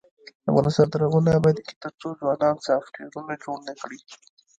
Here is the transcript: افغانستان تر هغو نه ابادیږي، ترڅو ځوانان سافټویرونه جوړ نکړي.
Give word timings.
افغانستان 0.51 0.87
تر 0.93 0.99
هغو 1.05 1.19
نه 1.25 1.31
ابادیږي، 1.39 1.73
ترڅو 1.83 2.07
ځوانان 2.19 2.55
سافټویرونه 2.67 3.33
جوړ 3.43 3.57
نکړي. 3.69 3.99